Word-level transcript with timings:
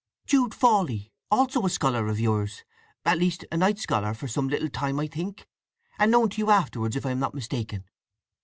"Jude 0.25 0.55
Fawley—also 0.55 1.63
a 1.63 1.69
scholar 1.69 2.07
of 2.07 2.19
yours—at 2.19 3.19
least 3.19 3.45
a 3.51 3.57
night 3.57 3.77
scholar—for 3.77 4.27
some 4.27 4.47
little 4.47 4.67
time, 4.67 4.99
I 4.99 5.05
think? 5.05 5.47
And 5.99 6.09
known 6.09 6.29
to 6.29 6.37
you 6.39 6.49
afterwards, 6.49 6.95
if 6.95 7.05
I 7.05 7.11
am 7.11 7.19
not 7.19 7.35
mistaken." 7.35 7.83